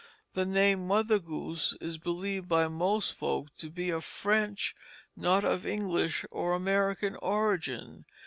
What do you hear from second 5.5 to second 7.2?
English or American